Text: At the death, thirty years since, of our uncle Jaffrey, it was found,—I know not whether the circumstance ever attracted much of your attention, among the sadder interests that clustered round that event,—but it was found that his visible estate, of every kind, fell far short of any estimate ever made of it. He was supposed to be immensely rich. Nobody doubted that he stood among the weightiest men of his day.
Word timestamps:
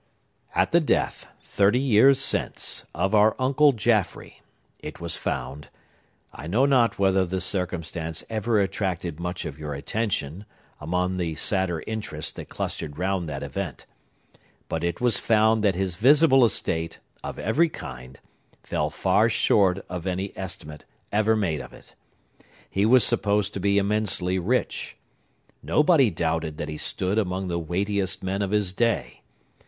At 0.55 0.71
the 0.71 0.79
death, 0.79 1.27
thirty 1.43 1.77
years 1.77 2.19
since, 2.19 2.87
of 2.95 3.13
our 3.13 3.35
uncle 3.37 3.71
Jaffrey, 3.71 4.41
it 4.79 4.99
was 4.99 5.15
found,—I 5.15 6.47
know 6.47 6.65
not 6.65 6.97
whether 6.97 7.23
the 7.23 7.39
circumstance 7.39 8.23
ever 8.27 8.59
attracted 8.59 9.19
much 9.19 9.45
of 9.45 9.59
your 9.59 9.75
attention, 9.75 10.45
among 10.79 11.17
the 11.17 11.35
sadder 11.35 11.83
interests 11.85 12.31
that 12.31 12.49
clustered 12.49 12.97
round 12.97 13.29
that 13.29 13.43
event,—but 13.43 14.83
it 14.83 15.01
was 15.01 15.19
found 15.19 15.63
that 15.63 15.75
his 15.75 15.95
visible 15.97 16.43
estate, 16.43 16.97
of 17.23 17.37
every 17.37 17.69
kind, 17.69 18.19
fell 18.63 18.89
far 18.89 19.29
short 19.29 19.85
of 19.87 20.07
any 20.07 20.35
estimate 20.35 20.83
ever 21.11 21.35
made 21.35 21.61
of 21.61 21.73
it. 21.73 21.93
He 22.67 22.87
was 22.87 23.03
supposed 23.03 23.53
to 23.53 23.59
be 23.59 23.77
immensely 23.77 24.39
rich. 24.39 24.97
Nobody 25.61 26.09
doubted 26.09 26.57
that 26.57 26.69
he 26.69 26.77
stood 26.77 27.19
among 27.19 27.49
the 27.49 27.59
weightiest 27.59 28.23
men 28.23 28.41
of 28.41 28.49
his 28.49 28.73
day. 28.73 29.21